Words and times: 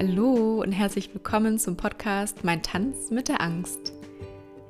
Hallo 0.00 0.62
und 0.62 0.70
herzlich 0.70 1.12
willkommen 1.12 1.58
zum 1.58 1.76
Podcast 1.76 2.44
Mein 2.44 2.62
Tanz 2.62 3.10
mit 3.10 3.26
der 3.26 3.40
Angst. 3.40 3.92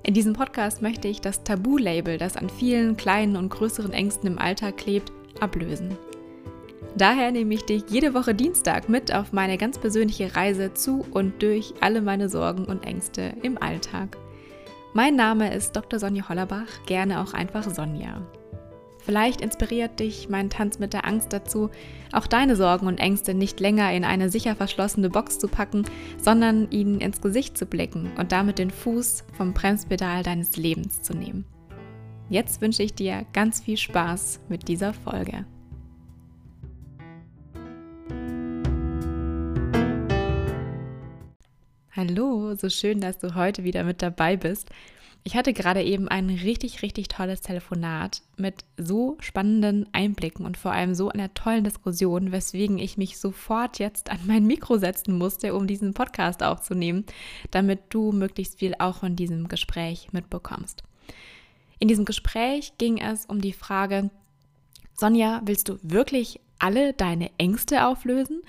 In 0.02 0.14
diesem 0.14 0.32
Podcast 0.32 0.80
möchte 0.80 1.06
ich 1.06 1.20
das 1.20 1.44
Tabu-Label, 1.44 2.16
das 2.16 2.38
an 2.38 2.48
vielen 2.48 2.96
kleinen 2.96 3.36
und 3.36 3.50
größeren 3.50 3.92
Ängsten 3.92 4.26
im 4.26 4.38
Alltag 4.38 4.78
klebt, 4.78 5.12
ablösen. 5.38 5.98
Daher 6.96 7.30
nehme 7.30 7.52
ich 7.52 7.66
dich 7.66 7.82
jede 7.90 8.14
Woche 8.14 8.34
Dienstag 8.34 8.88
mit 8.88 9.14
auf 9.14 9.34
meine 9.34 9.58
ganz 9.58 9.78
persönliche 9.78 10.34
Reise 10.34 10.72
zu 10.72 11.04
und 11.10 11.42
durch 11.42 11.74
alle 11.82 12.00
meine 12.00 12.30
Sorgen 12.30 12.64
und 12.64 12.86
Ängste 12.86 13.34
im 13.42 13.60
Alltag. 13.60 14.16
Mein 14.94 15.14
Name 15.14 15.52
ist 15.52 15.76
Dr. 15.76 15.98
Sonja 15.98 16.26
Hollerbach, 16.30 16.86
gerne 16.86 17.20
auch 17.20 17.34
einfach 17.34 17.68
Sonja. 17.68 18.22
Vielleicht 19.08 19.40
inspiriert 19.40 20.00
dich 20.00 20.28
mein 20.28 20.50
Tanz 20.50 20.78
mit 20.78 20.92
der 20.92 21.06
Angst 21.06 21.32
dazu, 21.32 21.70
auch 22.12 22.26
deine 22.26 22.56
Sorgen 22.56 22.86
und 22.86 22.98
Ängste 22.98 23.32
nicht 23.32 23.58
länger 23.58 23.90
in 23.90 24.04
eine 24.04 24.28
sicher 24.28 24.54
verschlossene 24.54 25.08
Box 25.08 25.38
zu 25.38 25.48
packen, 25.48 25.86
sondern 26.18 26.70
ihnen 26.70 27.00
ins 27.00 27.22
Gesicht 27.22 27.56
zu 27.56 27.64
blicken 27.64 28.10
und 28.18 28.32
damit 28.32 28.58
den 28.58 28.70
Fuß 28.70 29.24
vom 29.32 29.54
Bremspedal 29.54 30.22
deines 30.22 30.58
Lebens 30.58 31.00
zu 31.00 31.14
nehmen. 31.14 31.46
Jetzt 32.28 32.60
wünsche 32.60 32.82
ich 32.82 32.92
dir 32.92 33.24
ganz 33.32 33.60
viel 33.60 33.78
Spaß 33.78 34.40
mit 34.50 34.68
dieser 34.68 34.92
Folge. 34.92 35.46
Hallo, 41.96 42.54
so 42.56 42.68
schön, 42.68 43.00
dass 43.00 43.16
du 43.16 43.34
heute 43.34 43.64
wieder 43.64 43.84
mit 43.84 44.02
dabei 44.02 44.36
bist. 44.36 44.68
Ich 45.28 45.36
hatte 45.36 45.52
gerade 45.52 45.82
eben 45.82 46.08
ein 46.08 46.30
richtig, 46.30 46.80
richtig 46.80 47.08
tolles 47.08 47.42
Telefonat 47.42 48.22
mit 48.38 48.64
so 48.78 49.18
spannenden 49.20 49.86
Einblicken 49.92 50.46
und 50.46 50.56
vor 50.56 50.72
allem 50.72 50.94
so 50.94 51.10
einer 51.10 51.34
tollen 51.34 51.64
Diskussion, 51.64 52.32
weswegen 52.32 52.78
ich 52.78 52.96
mich 52.96 53.18
sofort 53.18 53.78
jetzt 53.78 54.10
an 54.10 54.20
mein 54.26 54.46
Mikro 54.46 54.78
setzen 54.78 55.18
musste, 55.18 55.54
um 55.54 55.66
diesen 55.66 55.92
Podcast 55.92 56.42
aufzunehmen, 56.42 57.04
damit 57.50 57.80
du 57.90 58.10
möglichst 58.10 58.58
viel 58.58 58.74
auch 58.78 59.00
von 59.00 59.16
diesem 59.16 59.48
Gespräch 59.48 60.14
mitbekommst. 60.14 60.82
In 61.78 61.88
diesem 61.88 62.06
Gespräch 62.06 62.72
ging 62.78 62.96
es 62.96 63.26
um 63.26 63.42
die 63.42 63.52
Frage, 63.52 64.08
Sonja, 64.94 65.42
willst 65.44 65.68
du 65.68 65.78
wirklich 65.82 66.40
alle 66.58 66.94
deine 66.94 67.30
Ängste 67.36 67.86
auflösen? 67.86 68.40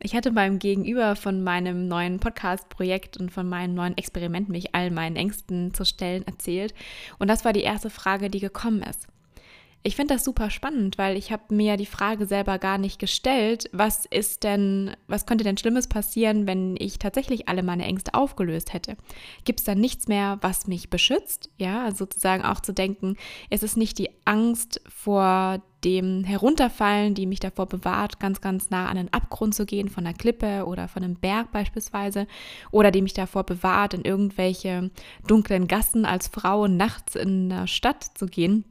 Ich 0.00 0.14
hatte 0.14 0.30
beim 0.30 0.58
Gegenüber 0.58 1.16
von 1.16 1.42
meinem 1.42 1.88
neuen 1.88 2.20
Podcast-Projekt 2.20 3.16
und 3.16 3.30
von 3.30 3.48
meinem 3.48 3.74
neuen 3.74 3.96
Experiment, 3.96 4.48
mich 4.48 4.74
all 4.74 4.90
meinen 4.90 5.16
Ängsten 5.16 5.72
zu 5.72 5.84
stellen, 5.84 6.26
erzählt. 6.26 6.74
Und 7.18 7.28
das 7.28 7.44
war 7.44 7.52
die 7.52 7.62
erste 7.62 7.88
Frage, 7.88 8.28
die 8.28 8.40
gekommen 8.40 8.82
ist. 8.82 9.08
Ich 9.86 9.94
finde 9.94 10.14
das 10.14 10.24
super 10.24 10.50
spannend, 10.50 10.98
weil 10.98 11.16
ich 11.16 11.30
habe 11.30 11.54
mir 11.54 11.76
die 11.76 11.86
Frage 11.86 12.26
selber 12.26 12.58
gar 12.58 12.76
nicht 12.76 12.98
gestellt, 12.98 13.70
was 13.72 14.04
ist 14.04 14.42
denn, 14.42 14.96
was 15.06 15.26
könnte 15.26 15.44
denn 15.44 15.56
Schlimmes 15.56 15.86
passieren, 15.86 16.48
wenn 16.48 16.74
ich 16.76 16.98
tatsächlich 16.98 17.48
alle 17.48 17.62
meine 17.62 17.84
Ängste 17.84 18.14
aufgelöst 18.14 18.72
hätte? 18.72 18.96
Gibt 19.44 19.60
es 19.60 19.64
dann 19.64 19.78
nichts 19.78 20.08
mehr, 20.08 20.38
was 20.40 20.66
mich 20.66 20.90
beschützt? 20.90 21.50
Ja, 21.56 21.92
sozusagen 21.92 22.44
auch 22.44 22.58
zu 22.58 22.72
denken, 22.72 23.16
ist 23.48 23.62
es 23.62 23.76
nicht 23.76 23.98
die 23.98 24.10
Angst 24.24 24.80
vor 24.88 25.62
dem 25.86 26.24
Herunterfallen, 26.24 27.14
die 27.14 27.26
mich 27.26 27.38
davor 27.38 27.66
bewahrt, 27.66 28.18
ganz, 28.18 28.40
ganz 28.40 28.70
nah 28.70 28.88
an 28.88 28.96
den 28.96 29.12
Abgrund 29.12 29.54
zu 29.54 29.64
gehen, 29.64 29.88
von 29.88 30.04
einer 30.04 30.16
Klippe 30.16 30.66
oder 30.66 30.88
von 30.88 31.04
einem 31.04 31.14
Berg 31.14 31.52
beispielsweise, 31.52 32.26
oder 32.72 32.90
die 32.90 33.02
mich 33.02 33.14
davor 33.14 33.44
bewahrt, 33.44 33.94
in 33.94 34.04
irgendwelche 34.04 34.90
dunklen 35.28 35.68
Gassen 35.68 36.04
als 36.04 36.26
Frau 36.26 36.66
nachts 36.66 37.14
in 37.14 37.50
der 37.50 37.68
Stadt 37.68 38.02
zu 38.02 38.26
gehen. 38.26 38.64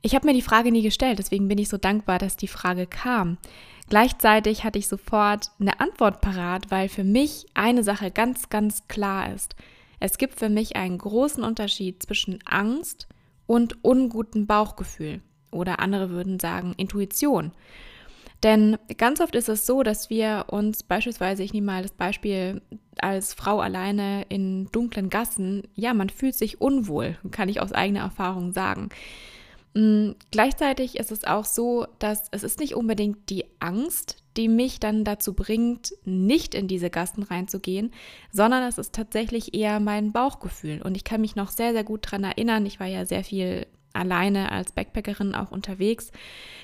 Ich 0.00 0.16
habe 0.16 0.26
mir 0.26 0.34
die 0.34 0.42
Frage 0.42 0.72
nie 0.72 0.82
gestellt, 0.82 1.20
deswegen 1.20 1.46
bin 1.46 1.58
ich 1.58 1.68
so 1.68 1.76
dankbar, 1.76 2.18
dass 2.18 2.36
die 2.36 2.48
Frage 2.48 2.88
kam. 2.88 3.38
Gleichzeitig 3.88 4.64
hatte 4.64 4.80
ich 4.80 4.88
sofort 4.88 5.52
eine 5.60 5.78
Antwort 5.78 6.20
parat, 6.20 6.72
weil 6.72 6.88
für 6.88 7.04
mich 7.04 7.46
eine 7.54 7.84
Sache 7.84 8.10
ganz, 8.10 8.48
ganz 8.48 8.88
klar 8.88 9.32
ist. 9.32 9.54
Es 10.00 10.18
gibt 10.18 10.40
für 10.40 10.48
mich 10.48 10.74
einen 10.74 10.98
großen 10.98 11.44
Unterschied 11.44 12.02
zwischen 12.02 12.40
Angst 12.46 13.06
und 13.46 13.84
ungutem 13.84 14.48
Bauchgefühl. 14.48 15.20
Oder 15.52 15.78
andere 15.78 16.10
würden 16.10 16.40
sagen 16.40 16.74
Intuition. 16.76 17.52
Denn 18.42 18.76
ganz 18.98 19.20
oft 19.20 19.36
ist 19.36 19.48
es 19.48 19.66
so, 19.66 19.84
dass 19.84 20.10
wir 20.10 20.46
uns 20.48 20.82
beispielsweise, 20.82 21.44
ich 21.44 21.52
nehme 21.52 21.66
mal 21.66 21.82
das 21.82 21.92
Beispiel 21.92 22.60
als 22.98 23.34
Frau 23.34 23.60
alleine 23.60 24.24
in 24.28 24.66
dunklen 24.72 25.10
Gassen, 25.10 25.62
ja, 25.76 25.94
man 25.94 26.08
fühlt 26.08 26.34
sich 26.34 26.60
unwohl, 26.60 27.16
kann 27.30 27.48
ich 27.48 27.60
aus 27.60 27.72
eigener 27.72 28.00
Erfahrung 28.00 28.52
sagen. 28.52 28.88
Mm, 29.74 30.10
gleichzeitig 30.30 30.98
ist 30.98 31.12
es 31.12 31.24
auch 31.24 31.44
so, 31.44 31.86
dass 32.00 32.24
es 32.32 32.42
ist 32.42 32.58
nicht 32.58 32.74
unbedingt 32.74 33.30
die 33.30 33.44
Angst, 33.60 34.22
die 34.36 34.48
mich 34.48 34.80
dann 34.80 35.04
dazu 35.04 35.34
bringt, 35.34 35.92
nicht 36.04 36.54
in 36.54 36.68
diese 36.68 36.90
Gassen 36.90 37.22
reinzugehen, 37.22 37.92
sondern 38.32 38.64
es 38.64 38.76
ist 38.76 38.94
tatsächlich 38.94 39.54
eher 39.54 39.78
mein 39.78 40.12
Bauchgefühl. 40.12 40.82
Und 40.82 40.96
ich 40.96 41.04
kann 41.04 41.20
mich 41.20 41.36
noch 41.36 41.50
sehr, 41.50 41.72
sehr 41.72 41.84
gut 41.84 42.06
daran 42.06 42.24
erinnern, 42.24 42.66
ich 42.66 42.80
war 42.80 42.86
ja 42.86 43.06
sehr 43.06 43.24
viel 43.24 43.66
alleine 43.94 44.52
als 44.52 44.72
Backpackerin 44.72 45.34
auch 45.34 45.50
unterwegs, 45.50 46.10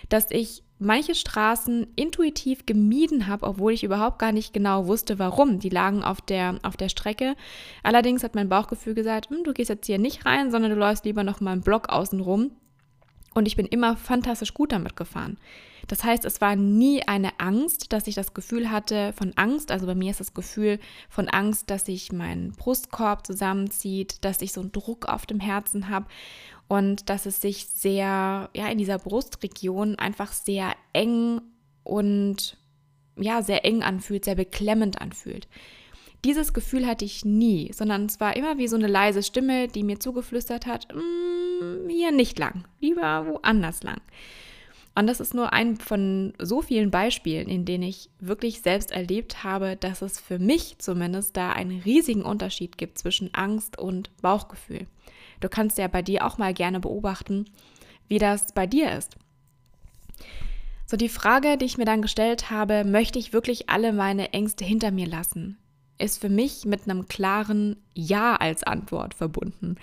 dass 0.08 0.30
ich 0.30 0.62
manche 0.78 1.14
Straßen 1.14 1.86
intuitiv 1.96 2.66
gemieden 2.66 3.26
habe, 3.26 3.46
obwohl 3.46 3.72
ich 3.72 3.84
überhaupt 3.84 4.18
gar 4.18 4.32
nicht 4.32 4.52
genau 4.52 4.86
wusste, 4.86 5.18
warum. 5.18 5.58
Die 5.58 5.68
lagen 5.68 6.02
auf 6.02 6.20
der, 6.20 6.58
auf 6.62 6.76
der 6.76 6.88
Strecke. 6.88 7.34
Allerdings 7.82 8.22
hat 8.22 8.34
mein 8.34 8.48
Bauchgefühl 8.48 8.94
gesagt, 8.94 9.30
hm, 9.30 9.44
du 9.44 9.52
gehst 9.52 9.70
jetzt 9.70 9.86
hier 9.86 9.98
nicht 9.98 10.24
rein, 10.24 10.50
sondern 10.50 10.70
du 10.70 10.76
läufst 10.76 11.04
lieber 11.04 11.24
noch 11.24 11.40
mal 11.40 11.52
einen 11.52 11.62
Block 11.62 11.88
außen 11.88 12.20
rum. 12.20 12.52
Und 13.38 13.46
ich 13.46 13.54
bin 13.54 13.66
immer 13.66 13.96
fantastisch 13.96 14.52
gut 14.52 14.72
damit 14.72 14.96
gefahren. 14.96 15.38
Das 15.86 16.02
heißt, 16.02 16.24
es 16.24 16.40
war 16.40 16.56
nie 16.56 17.02
eine 17.04 17.38
Angst, 17.38 17.92
dass 17.92 18.08
ich 18.08 18.16
das 18.16 18.34
Gefühl 18.34 18.70
hatte 18.70 19.12
von 19.12 19.32
Angst. 19.36 19.70
Also 19.70 19.86
bei 19.86 19.94
mir 19.94 20.10
ist 20.10 20.18
das 20.18 20.34
Gefühl 20.34 20.80
von 21.08 21.28
Angst, 21.28 21.70
dass 21.70 21.86
sich 21.86 22.10
mein 22.10 22.50
Brustkorb 22.50 23.24
zusammenzieht, 23.24 24.24
dass 24.24 24.42
ich 24.42 24.52
so 24.52 24.60
einen 24.60 24.72
Druck 24.72 25.06
auf 25.06 25.24
dem 25.24 25.38
Herzen 25.38 25.88
habe 25.88 26.06
und 26.66 27.08
dass 27.08 27.26
es 27.26 27.40
sich 27.40 27.66
sehr, 27.66 28.50
ja, 28.54 28.68
in 28.68 28.76
dieser 28.76 28.98
Brustregion 28.98 29.94
einfach 30.00 30.32
sehr 30.32 30.74
eng 30.92 31.40
und 31.84 32.56
ja, 33.16 33.42
sehr 33.42 33.64
eng 33.64 33.84
anfühlt, 33.84 34.24
sehr 34.24 34.34
beklemmend 34.34 35.00
anfühlt. 35.00 35.46
Dieses 36.24 36.52
Gefühl 36.52 36.86
hatte 36.88 37.04
ich 37.04 37.24
nie, 37.24 37.70
sondern 37.72 38.06
es 38.06 38.18
war 38.18 38.36
immer 38.36 38.58
wie 38.58 38.66
so 38.66 38.74
eine 38.74 38.88
leise 38.88 39.22
Stimme, 39.22 39.68
die 39.68 39.84
mir 39.84 40.00
zugeflüstert 40.00 40.66
hat, 40.66 40.92
mm, 40.92 41.37
hier 41.88 42.12
nicht 42.12 42.38
lang, 42.38 42.64
lieber 42.80 43.26
woanders 43.26 43.82
lang. 43.82 44.00
Und 44.94 45.06
das 45.06 45.20
ist 45.20 45.32
nur 45.32 45.52
ein 45.52 45.76
von 45.76 46.32
so 46.40 46.60
vielen 46.60 46.90
Beispielen, 46.90 47.48
in 47.48 47.64
denen 47.64 47.84
ich 47.84 48.10
wirklich 48.18 48.62
selbst 48.62 48.90
erlebt 48.90 49.44
habe, 49.44 49.76
dass 49.76 50.02
es 50.02 50.18
für 50.18 50.40
mich 50.40 50.78
zumindest 50.78 51.36
da 51.36 51.52
einen 51.52 51.80
riesigen 51.82 52.22
Unterschied 52.22 52.78
gibt 52.78 52.98
zwischen 52.98 53.32
Angst 53.32 53.78
und 53.78 54.10
Bauchgefühl. 54.22 54.88
Du 55.40 55.48
kannst 55.48 55.78
ja 55.78 55.86
bei 55.86 56.02
dir 56.02 56.26
auch 56.26 56.38
mal 56.38 56.52
gerne 56.52 56.80
beobachten, 56.80 57.44
wie 58.08 58.18
das 58.18 58.52
bei 58.52 58.66
dir 58.66 58.90
ist. 58.90 59.16
So 60.84 60.96
die 60.96 61.08
Frage, 61.08 61.58
die 61.58 61.66
ich 61.66 61.78
mir 61.78 61.84
dann 61.84 62.02
gestellt 62.02 62.50
habe, 62.50 62.82
möchte 62.82 63.18
ich 63.20 63.32
wirklich 63.32 63.68
alle 63.68 63.92
meine 63.92 64.32
Ängste 64.32 64.64
hinter 64.64 64.90
mir 64.90 65.06
lassen, 65.06 65.58
ist 65.98 66.20
für 66.20 66.30
mich 66.30 66.64
mit 66.64 66.88
einem 66.88 67.06
klaren 67.06 67.76
Ja 67.94 68.34
als 68.34 68.64
Antwort 68.64 69.14
verbunden. 69.14 69.76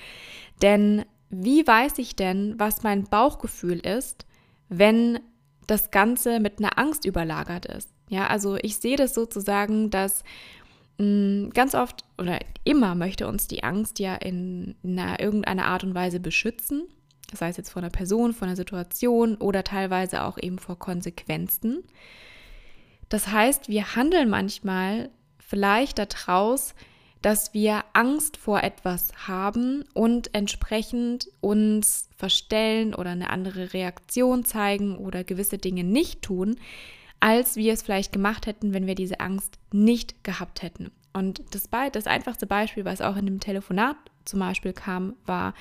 Denn 0.61 1.05
wie 1.43 1.65
weiß 1.65 1.97
ich 1.97 2.15
denn, 2.15 2.55
was 2.57 2.83
mein 2.83 3.03
Bauchgefühl 3.03 3.79
ist, 3.79 4.25
wenn 4.69 5.19
das 5.67 5.91
Ganze 5.91 6.39
mit 6.39 6.59
einer 6.59 6.77
Angst 6.77 7.05
überlagert 7.05 7.65
ist? 7.65 7.89
Ja, 8.09 8.27
also 8.27 8.57
ich 8.61 8.77
sehe 8.77 8.97
das 8.97 9.13
sozusagen, 9.13 9.89
dass 9.89 10.23
Mm, 10.97 11.49
ganz 11.49 11.75
oft 11.75 12.05
oder 12.17 12.39
immer 12.63 12.95
möchte 12.95 13.27
uns 13.27 13.47
die 13.47 13.63
Angst 13.63 13.99
ja 13.99 14.15
in, 14.15 14.75
einer, 14.83 15.19
irgendeiner 15.19 15.65
Art 15.65 15.83
und 15.83 15.93
Weise 15.93 16.19
beschützen. 16.19 16.83
Das 17.31 17.41
heißt 17.41 17.57
jetzt 17.57 17.71
vor 17.71 17.81
einer 17.81 17.91
Person, 17.91 18.33
vor 18.33 18.47
einer 18.47 18.55
Situation 18.55 19.35
oder 19.35 19.63
teilweise 19.63 20.23
auch 20.23 20.37
eben 20.37 20.57
vor 20.59 20.79
Konsequenzen. 20.79 21.83
Das 23.09 23.27
heißt, 23.27 23.67
wir 23.67 23.95
handeln 23.95 24.29
manchmal 24.29 25.09
vielleicht 25.39 25.99
daraus, 25.99 26.75
dass 27.25 27.55
wir 27.55 27.83
Angst 27.93 28.37
vor 28.37 28.61
etwas 28.61 29.27
haben 29.27 29.83
und 29.95 30.35
entsprechend 30.35 31.27
uns 31.41 32.07
verstellen 32.15 32.93
oder 32.93 33.09
eine 33.09 33.31
andere 33.31 33.73
Reaktion 33.73 34.45
zeigen 34.45 34.95
oder 34.95 35.23
gewisse 35.23 35.57
Dinge 35.57 35.83
nicht 35.83 36.21
tun, 36.21 36.55
als 37.19 37.55
wir 37.55 37.73
es 37.73 37.81
vielleicht 37.81 38.13
gemacht 38.13 38.45
hätten, 38.45 38.75
wenn 38.75 38.85
wir 38.85 38.93
diese 38.93 39.21
Angst 39.21 39.57
nicht 39.71 40.23
gehabt 40.23 40.61
hätten. 40.61 40.91
Und 41.13 41.41
das, 41.49 41.67
das 41.91 42.05
einfachste 42.05 42.45
Beispiel, 42.45 42.85
was 42.85 43.01
auch 43.01 43.15
in 43.15 43.25
dem 43.25 43.39
Telefonat 43.39 43.97
zum 44.23 44.41
Beispiel 44.41 44.73
kam, 44.73 45.15
war, 45.25 45.55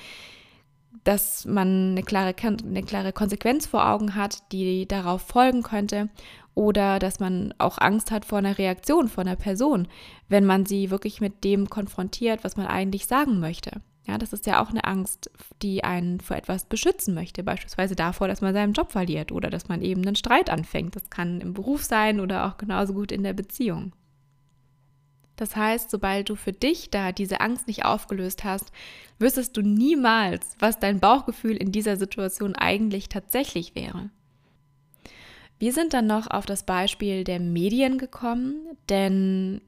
dass 1.03 1.45
man 1.45 1.93
eine 1.93 2.03
klare, 2.03 2.35
eine 2.43 2.83
klare 2.83 3.11
Konsequenz 3.11 3.65
vor 3.65 3.89
Augen 3.89 4.13
hat, 4.13 4.51
die 4.51 4.87
darauf 4.87 5.23
folgen 5.23 5.63
könnte. 5.63 6.09
Oder 6.55 6.99
dass 6.99 7.19
man 7.19 7.53
auch 7.57 7.77
Angst 7.77 8.11
hat 8.11 8.25
vor 8.25 8.39
einer 8.39 8.57
Reaktion 8.57 9.09
von 9.09 9.27
einer 9.27 9.35
Person, 9.35 9.87
wenn 10.29 10.45
man 10.45 10.65
sie 10.65 10.89
wirklich 10.89 11.21
mit 11.21 11.43
dem 11.43 11.69
konfrontiert, 11.69 12.43
was 12.43 12.55
man 12.55 12.65
eigentlich 12.65 13.07
sagen 13.07 13.39
möchte. 13.39 13.81
Ja, 14.07 14.17
das 14.17 14.33
ist 14.33 14.45
ja 14.45 14.61
auch 14.61 14.69
eine 14.69 14.83
Angst, 14.83 15.31
die 15.61 15.83
einen 15.83 16.19
vor 16.19 16.37
etwas 16.37 16.65
beschützen 16.65 17.13
möchte, 17.15 17.43
beispielsweise 17.43 17.95
davor, 17.95 18.27
dass 18.27 18.41
man 18.41 18.53
seinen 18.53 18.73
Job 18.73 18.91
verliert 18.91 19.31
oder 19.31 19.49
dass 19.49 19.67
man 19.67 19.81
eben 19.81 20.01
einen 20.01 20.15
Streit 20.15 20.49
anfängt. 20.49 20.95
Das 20.95 21.09
kann 21.09 21.41
im 21.41 21.53
Beruf 21.53 21.83
sein 21.83 22.19
oder 22.19 22.45
auch 22.45 22.57
genauso 22.57 22.93
gut 22.93 23.11
in 23.11 23.23
der 23.23 23.33
Beziehung. 23.33 23.93
Das 25.35 25.55
heißt, 25.55 25.91
sobald 25.91 26.29
du 26.29 26.35
für 26.35 26.53
dich 26.53 26.91
da 26.91 27.11
diese 27.11 27.41
Angst 27.41 27.67
nicht 27.67 27.83
aufgelöst 27.83 28.43
hast, 28.43 28.71
wüsstest 29.19 29.57
du 29.57 29.61
niemals, 29.61 30.55
was 30.59 30.79
dein 30.79 30.99
Bauchgefühl 30.99 31.57
in 31.57 31.71
dieser 31.71 31.97
Situation 31.97 32.55
eigentlich 32.55 33.09
tatsächlich 33.09 33.75
wäre. 33.75 34.11
Wir 35.57 35.71
sind 35.71 35.93
dann 35.93 36.07
noch 36.07 36.29
auf 36.29 36.45
das 36.45 36.63
Beispiel 36.63 37.23
der 37.23 37.39
Medien 37.39 37.97
gekommen, 37.97 38.55
denn 38.89 39.61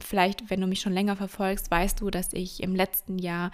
vielleicht, 0.00 0.50
wenn 0.50 0.60
du 0.60 0.66
mich 0.66 0.80
schon 0.80 0.92
länger 0.92 1.16
verfolgst, 1.16 1.70
weißt 1.70 2.00
du, 2.00 2.10
dass 2.10 2.32
ich 2.32 2.62
im 2.62 2.74
letzten 2.74 3.18
Jahr 3.18 3.50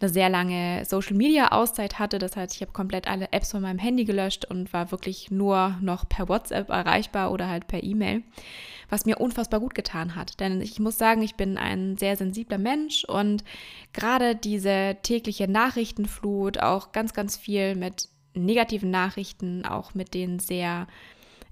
eine 0.00 0.08
sehr 0.08 0.28
lange 0.28 0.84
Social-Media-Auszeit 0.84 1.98
hatte. 1.98 2.18
Das 2.18 2.36
heißt, 2.36 2.54
ich 2.54 2.62
habe 2.62 2.72
komplett 2.72 3.06
alle 3.06 3.32
Apps 3.32 3.52
von 3.52 3.62
meinem 3.62 3.78
Handy 3.78 4.04
gelöscht 4.04 4.44
und 4.44 4.72
war 4.72 4.90
wirklich 4.90 5.30
nur 5.30 5.76
noch 5.80 6.08
per 6.08 6.28
WhatsApp 6.28 6.70
erreichbar 6.70 7.30
oder 7.30 7.48
halt 7.48 7.68
per 7.68 7.82
E-Mail, 7.82 8.22
was 8.88 9.04
mir 9.06 9.20
unfassbar 9.20 9.60
gut 9.60 9.74
getan 9.74 10.16
hat. 10.16 10.40
Denn 10.40 10.60
ich 10.60 10.80
muss 10.80 10.98
sagen, 10.98 11.22
ich 11.22 11.36
bin 11.36 11.58
ein 11.58 11.96
sehr 11.96 12.16
sensibler 12.16 12.58
Mensch 12.58 13.04
und 13.04 13.44
gerade 13.92 14.34
diese 14.34 14.96
tägliche 15.02 15.48
Nachrichtenflut, 15.48 16.58
auch 16.58 16.92
ganz, 16.92 17.12
ganz 17.12 17.36
viel 17.36 17.76
mit 17.76 18.08
negativen 18.34 18.90
Nachrichten, 18.90 19.64
auch 19.64 19.94
mit 19.94 20.14
den 20.14 20.38
sehr 20.38 20.86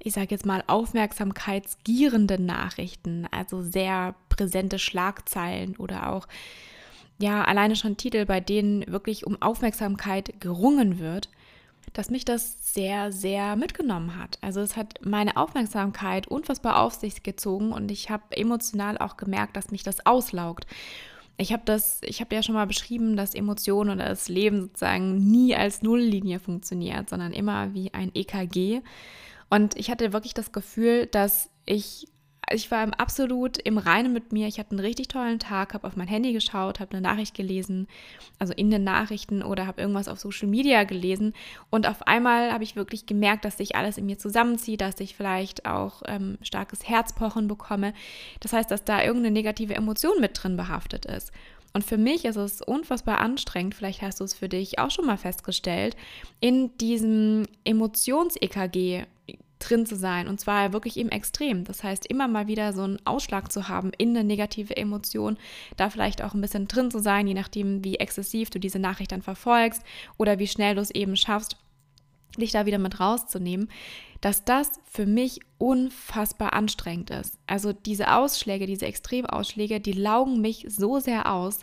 ich 0.00 0.12
sage 0.12 0.28
jetzt 0.30 0.46
mal, 0.46 0.62
aufmerksamkeitsgierende 0.66 2.40
Nachrichten, 2.40 3.26
also 3.30 3.62
sehr 3.62 4.14
präsente 4.28 4.78
Schlagzeilen 4.78 5.76
oder 5.76 6.12
auch, 6.12 6.28
ja, 7.18 7.44
alleine 7.44 7.74
schon 7.74 7.96
Titel, 7.96 8.26
bei 8.26 8.40
denen 8.40 8.86
wirklich 8.86 9.26
um 9.26 9.42
Aufmerksamkeit 9.42 10.40
gerungen 10.40 11.00
wird, 11.00 11.28
dass 11.92 12.10
mich 12.10 12.24
das 12.24 12.74
sehr, 12.74 13.10
sehr 13.12 13.56
mitgenommen 13.56 14.16
hat. 14.16 14.38
Also 14.40 14.60
es 14.60 14.76
hat 14.76 15.00
meine 15.02 15.36
Aufmerksamkeit 15.36 16.28
unfassbar 16.28 16.80
auf 16.80 16.94
sich 16.94 17.22
gezogen 17.22 17.72
und 17.72 17.90
ich 17.90 18.10
habe 18.10 18.36
emotional 18.36 18.98
auch 18.98 19.16
gemerkt, 19.16 19.56
dass 19.56 19.70
mich 19.70 19.82
das 19.82 20.06
auslaugt. 20.06 20.66
Ich 21.38 21.52
habe 21.52 21.62
das, 21.64 22.00
ich 22.04 22.20
habe 22.20 22.34
ja 22.34 22.42
schon 22.42 22.56
mal 22.56 22.66
beschrieben, 22.66 23.16
dass 23.16 23.34
Emotionen 23.34 23.90
oder 23.90 24.08
das 24.08 24.28
Leben 24.28 24.62
sozusagen 24.62 25.18
nie 25.30 25.54
als 25.54 25.82
Nulllinie 25.82 26.40
funktioniert, 26.40 27.08
sondern 27.08 27.32
immer 27.32 27.74
wie 27.74 27.94
ein 27.94 28.10
EKG. 28.12 28.82
Und 29.50 29.76
ich 29.76 29.90
hatte 29.90 30.12
wirklich 30.12 30.34
das 30.34 30.52
Gefühl, 30.52 31.06
dass 31.06 31.50
ich, 31.64 32.06
ich 32.50 32.70
war 32.70 32.86
absolut 32.98 33.58
im 33.58 33.78
Reinen 33.78 34.12
mit 34.12 34.32
mir. 34.32 34.46
Ich 34.46 34.58
hatte 34.58 34.72
einen 34.72 34.80
richtig 34.80 35.08
tollen 35.08 35.38
Tag, 35.38 35.74
habe 35.74 35.86
auf 35.86 35.96
mein 35.96 36.08
Handy 36.08 36.32
geschaut, 36.32 36.80
habe 36.80 36.92
eine 36.92 37.00
Nachricht 37.00 37.34
gelesen, 37.34 37.88
also 38.38 38.52
in 38.52 38.70
den 38.70 38.84
Nachrichten 38.84 39.42
oder 39.42 39.66
habe 39.66 39.80
irgendwas 39.80 40.08
auf 40.08 40.20
Social 40.20 40.48
Media 40.48 40.84
gelesen. 40.84 41.32
Und 41.70 41.88
auf 41.88 42.06
einmal 42.06 42.52
habe 42.52 42.64
ich 42.64 42.76
wirklich 42.76 43.06
gemerkt, 43.06 43.44
dass 43.44 43.56
sich 43.56 43.76
alles 43.76 43.96
in 43.96 44.06
mir 44.06 44.18
zusammenzieht, 44.18 44.80
dass 44.80 45.00
ich 45.00 45.16
vielleicht 45.16 45.66
auch 45.66 46.02
ähm, 46.06 46.38
starkes 46.42 46.86
Herzpochen 46.88 47.48
bekomme. 47.48 47.94
Das 48.40 48.52
heißt, 48.52 48.70
dass 48.70 48.84
da 48.84 49.02
irgendeine 49.02 49.32
negative 49.32 49.74
Emotion 49.74 50.20
mit 50.20 50.42
drin 50.42 50.56
behaftet 50.56 51.06
ist. 51.06 51.32
Und 51.78 51.84
für 51.84 51.96
mich 51.96 52.24
ist 52.24 52.34
es 52.34 52.60
unfassbar 52.60 53.18
anstrengend, 53.18 53.72
vielleicht 53.72 54.02
hast 54.02 54.18
du 54.18 54.24
es 54.24 54.34
für 54.34 54.48
dich 54.48 54.80
auch 54.80 54.90
schon 54.90 55.06
mal 55.06 55.16
festgestellt, 55.16 55.96
in 56.40 56.76
diesem 56.78 57.44
Emotions-EKG 57.62 59.04
drin 59.60 59.86
zu 59.86 59.94
sein 59.94 60.26
und 60.26 60.40
zwar 60.40 60.72
wirklich 60.72 60.96
im 60.96 61.08
Extrem. 61.08 61.62
Das 61.62 61.84
heißt, 61.84 62.04
immer 62.06 62.26
mal 62.26 62.48
wieder 62.48 62.72
so 62.72 62.82
einen 62.82 62.98
Ausschlag 63.06 63.52
zu 63.52 63.68
haben 63.68 63.92
in 63.96 64.08
eine 64.08 64.24
negative 64.24 64.76
Emotion, 64.76 65.36
da 65.76 65.88
vielleicht 65.88 66.20
auch 66.20 66.34
ein 66.34 66.40
bisschen 66.40 66.66
drin 66.66 66.90
zu 66.90 66.98
sein, 66.98 67.28
je 67.28 67.34
nachdem, 67.34 67.84
wie 67.84 67.94
exzessiv 67.94 68.50
du 68.50 68.58
diese 68.58 68.80
Nachricht 68.80 69.12
dann 69.12 69.22
verfolgst 69.22 69.84
oder 70.16 70.40
wie 70.40 70.48
schnell 70.48 70.74
du 70.74 70.80
es 70.80 70.90
eben 70.90 71.14
schaffst, 71.14 71.56
dich 72.36 72.52
da 72.52 72.66
wieder 72.66 72.78
mit 72.78 73.00
rauszunehmen, 73.00 73.68
dass 74.20 74.44
das 74.44 74.80
für 74.84 75.06
mich 75.06 75.40
unfassbar 75.58 76.52
anstrengend 76.52 77.10
ist. 77.10 77.38
Also 77.46 77.72
diese 77.72 78.12
Ausschläge, 78.12 78.66
diese 78.66 78.86
Extremausschläge, 78.86 79.80
die 79.80 79.92
laugen 79.92 80.40
mich 80.40 80.66
so 80.68 80.98
sehr 80.98 81.32
aus, 81.32 81.60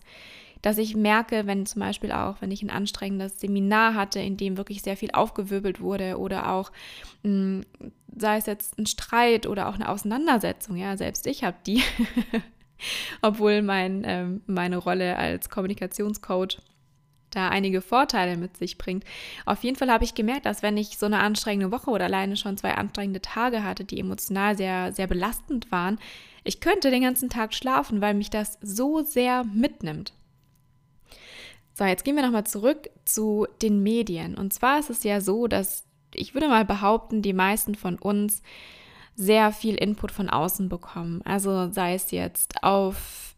dass 0.62 0.78
ich 0.80 0.96
merke, 0.96 1.46
wenn 1.46 1.66
zum 1.68 1.82
Beispiel 1.82 2.12
auch, 2.12 2.38
wenn 2.42 2.50
ich 2.50 2.64
ein 2.64 2.72
anstrengendes 2.72 3.40
Seminar 3.40 3.94
hatte, 3.94 4.20
in 4.20 4.36
dem 4.36 4.58
wirklich 4.58 4.82
sehr 4.82 4.98
viel 4.98 5.12
aufgewirbelt 5.12 5.80
wurde 5.80 6.18
oder 6.18 6.52
auch, 6.52 6.72
mh, 7.22 7.30
hm, 7.30 7.92
sei 8.18 8.38
es 8.38 8.46
jetzt 8.48 8.80
ein 8.80 8.88
Streit 8.88 9.46
oder 9.46 9.70
auch 9.70 9.76
eine 9.76 9.90
Auseinandersetzung, 9.90 10.78
ja, 10.78 10.98
selbst 10.98 11.28
ich 11.28 11.44
habe 11.44 11.58
die, 11.68 11.84
obwohl 13.22 13.62
mein, 13.62 14.04
ähm, 14.06 14.42
meine 14.48 14.78
Rolle 14.78 15.18
als 15.18 15.50
Kommunikationscoach 15.50 16.58
da 17.36 17.50
einige 17.50 17.82
Vorteile 17.82 18.38
mit 18.38 18.58
sich 18.58 18.78
bringt. 18.78 19.04
Auf 19.46 19.64
jeden 19.64 19.76
Fall 19.76 19.92
habe 19.92 20.04
ich 20.04 20.16
gemerkt, 20.16 20.46
dass 20.46 20.64
wenn 20.64 20.78
ich 20.78 20.98
so 20.98 21.06
eine 21.06 21.20
anstrengende 21.20 21.72
Woche 21.72 21.92
oder 21.92 22.06
alleine 22.06 22.38
schon 22.38 22.58
zwei 22.58 22.74
anstrengende 22.74 23.22
Tage 23.22 23.64
hatte, 23.64 23.84
die 23.84 24.00
emotional 24.00 24.58
sehr, 24.58 24.94
sehr 24.94 25.08
belastend 25.08 25.72
waren, 25.72 26.00
ich 26.44 26.60
könnte 26.60 26.92
den 26.92 27.02
ganzen 27.02 27.30
Tag 27.30 27.54
schlafen, 27.54 28.02
weil 28.02 28.14
mich 28.14 28.30
das 28.30 28.58
so 28.62 29.02
sehr 29.02 29.44
mitnimmt. 29.46 30.14
So, 31.74 31.84
jetzt 31.84 32.06
gehen 32.06 32.16
wir 32.16 32.24
nochmal 32.24 32.46
zurück 32.46 32.90
zu 33.04 33.48
den 33.62 33.84
Medien. 33.84 34.36
Und 34.36 34.54
zwar 34.54 34.80
ist 34.80 34.90
es 34.90 35.04
ja 35.04 35.20
so, 35.20 35.48
dass 35.48 35.86
ich 36.14 36.34
würde 36.34 36.48
mal 36.48 36.64
behaupten, 36.64 37.22
die 37.22 37.34
meisten 37.34 37.76
von 37.76 37.98
uns 37.98 38.42
sehr 39.16 39.52
viel 39.52 39.76
Input 39.76 40.12
von 40.12 40.30
außen 40.30 40.70
bekommen. 40.70 41.22
Also 41.26 41.72
sei 41.72 41.96
es 41.96 42.12
jetzt 42.12 42.64
auf 42.64 43.35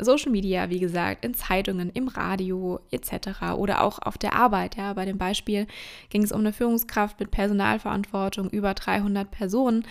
Social 0.00 0.32
Media, 0.32 0.70
wie 0.70 0.78
gesagt, 0.78 1.24
in 1.24 1.34
Zeitungen, 1.34 1.90
im 1.90 2.08
Radio 2.08 2.80
etc. 2.90 3.54
oder 3.56 3.82
auch 3.82 3.98
auf 4.00 4.18
der 4.18 4.34
Arbeit. 4.34 4.76
Ja, 4.76 4.92
bei 4.92 5.04
dem 5.04 5.18
Beispiel 5.18 5.66
ging 6.10 6.22
es 6.22 6.32
um 6.32 6.40
eine 6.40 6.52
Führungskraft 6.52 7.20
mit 7.20 7.30
Personalverantwortung 7.30 8.50
über 8.50 8.74
300 8.74 9.30
Personen. 9.30 9.84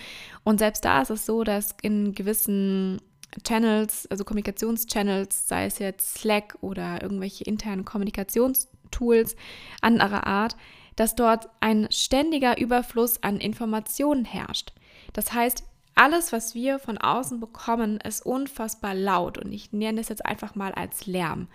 Und 0.44 0.58
selbst 0.58 0.84
da 0.84 1.02
ist 1.02 1.10
es 1.10 1.26
so, 1.26 1.44
dass 1.44 1.74
in 1.82 2.12
gewissen 2.12 3.00
Channels, 3.44 4.06
also 4.10 4.24
Kommunikationschannels, 4.24 5.48
sei 5.48 5.66
es 5.66 5.78
jetzt 5.78 6.18
Slack 6.18 6.56
oder 6.60 7.02
irgendwelche 7.02 7.44
internen 7.44 7.84
Kommunikationstools 7.84 9.36
anderer 9.80 10.26
Art, 10.26 10.56
dass 10.96 11.14
dort 11.14 11.48
ein 11.60 11.88
ständiger 11.90 12.58
Überfluss 12.58 13.22
an 13.22 13.38
Informationen 13.38 14.24
herrscht. 14.24 14.72
Das 15.12 15.32
heißt, 15.32 15.64
alles, 15.96 16.30
was 16.30 16.54
wir 16.54 16.78
von 16.78 16.98
außen 16.98 17.40
bekommen, 17.40 17.98
ist 17.98 18.24
unfassbar 18.24 18.94
laut 18.94 19.38
und 19.38 19.52
ich 19.52 19.72
nenne 19.72 20.00
es 20.00 20.08
jetzt 20.08 20.24
einfach 20.24 20.54
mal 20.54 20.72
als 20.72 21.06
Lärm. 21.06 21.48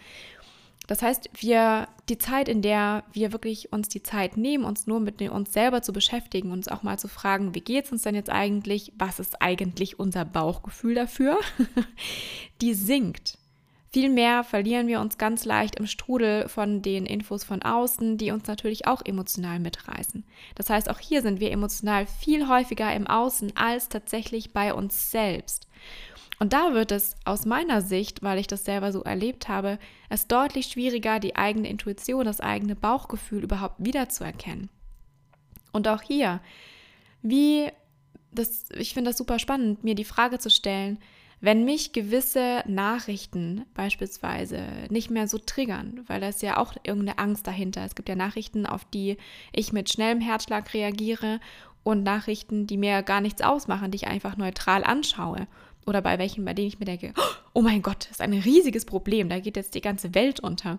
Das 0.88 1.02
heißt, 1.02 1.30
wir 1.40 1.88
die 2.10 2.18
Zeit, 2.18 2.50
in 2.50 2.62
der 2.62 3.06
wir 3.14 3.32
wirklich 3.32 3.72
uns 3.72 3.88
die 3.88 4.04
Zeit 4.04 4.36
nehmen, 4.36 4.66
uns 4.66 4.88
nur 4.88 5.00
mit 5.00 5.22
uns 5.22 5.54
selber 5.54 5.82
zu 5.82 5.94
beschäftigen, 5.94 6.52
uns 6.52 6.68
auch 6.68 6.84
mal 6.84 7.00
zu 7.00 7.08
fragen, 7.08 7.56
wie 7.56 7.62
geht 7.62 7.86
es 7.86 7.92
uns 7.92 8.02
denn 8.02 8.16
jetzt 8.16 8.30
eigentlich? 8.30 8.92
Was 8.98 9.20
ist 9.20 9.42
eigentlich 9.42 10.00
unser 10.00 10.26
Bauchgefühl 10.26 10.96
dafür? 10.96 11.40
die 12.62 12.74
sinkt. 12.74 13.38
Vielmehr 13.94 14.46
verlieren 14.46 14.88
wir 14.88 15.02
uns 15.02 15.18
ganz 15.18 15.44
leicht 15.44 15.76
im 15.76 15.86
Strudel 15.86 16.48
von 16.48 16.82
den 16.82 17.06
Infos 17.06 17.44
von 17.44 17.62
außen, 17.62 18.18
die 18.18 18.32
uns 18.32 18.48
natürlich 18.48 18.88
auch 18.88 19.02
emotional 19.04 19.60
mitreißen. 19.60 20.24
Das 20.56 20.70
heißt, 20.70 20.90
auch 20.90 21.00
hier 21.00 21.22
sind 21.22 21.42
wir 21.42 21.52
emotional 21.52 22.06
viel 22.08 22.48
häufiger 22.48 22.94
im 22.96 23.06
Außen 23.06 23.58
als 23.58 23.90
tatsächlich 23.90 24.54
bei 24.54 24.74
uns 24.74 25.12
selbst. 25.12 25.68
Und 26.40 26.54
da 26.54 26.74
wird 26.74 26.94
es 26.94 27.18
aus 27.26 27.46
meiner 27.46 27.82
Sicht, 27.82 28.24
weil 28.24 28.40
ich 28.40 28.48
das 28.48 28.64
selber 28.64 28.94
so 28.94 29.04
erlebt 29.04 29.50
habe, 29.50 29.78
es 30.08 30.26
deutlich 30.26 30.68
schwieriger, 30.68 31.20
die 31.20 31.36
eigene 31.36 31.70
Intuition, 31.70 32.24
das 32.24 32.40
eigene 32.40 32.78
Bauchgefühl 32.78 33.44
überhaupt 33.44 33.76
wiederzuerkennen. 33.78 34.70
Und 35.74 35.90
auch 35.90 36.02
hier, 36.02 36.40
wie, 37.22 37.68
das, 38.32 38.70
ich 38.72 38.94
finde 38.94 39.10
das 39.10 39.18
super 39.18 39.38
spannend, 39.38 39.84
mir 39.84 39.96
die 39.96 40.06
Frage 40.06 40.40
zu 40.40 40.50
stellen, 40.50 40.98
wenn 41.42 41.66
mich 41.66 41.92
gewisse 41.92 42.64
Nachrichten 42.68 43.66
beispielsweise 43.74 44.64
nicht 44.90 45.10
mehr 45.10 45.28
so 45.28 45.40
triggern, 45.40 46.04
weil 46.08 46.22
da 46.22 46.30
ist 46.30 46.44
ja 46.44 46.58
auch 46.58 46.74
irgendeine 46.84 47.18
Angst 47.18 47.48
dahinter. 47.48 47.84
Es 47.84 47.96
gibt 47.96 48.10
ja 48.10 48.16
Nachrichten, 48.16 48.68
auf 48.68 48.86
die 48.86 49.18
ich 49.52 49.74
mit 49.74 49.92
schnellem 49.92 50.22
Herzschlag 50.22 50.74
reagiere 50.74 51.40
und 51.84 52.04
Nachrichten, 52.04 52.68
die 52.68 52.78
mir 52.78 53.02
gar 53.02 53.22
nichts 53.22 53.42
ausmachen, 53.42 53.90
die 53.90 53.98
ich 53.98 54.08
einfach 54.08 54.38
neutral 54.38 54.84
anschaue 54.84 55.48
oder 55.88 56.02
bei 56.02 56.20
welchen, 56.20 56.46
bei 56.46 56.54
denen 56.54 56.68
ich 56.68 56.80
mir 56.80 56.86
denke, 56.86 57.14
oh 57.54 57.62
mein 57.62 57.82
Gott, 57.82 58.04
das 58.04 58.12
ist 58.12 58.22
ein 58.22 58.34
riesiges 58.34 58.86
Problem, 58.86 59.30
da 59.30 59.40
geht 59.40 59.58
jetzt 59.58 59.74
die 59.74 59.82
ganze 59.82 60.14
Welt 60.14 60.40
unter. 60.40 60.78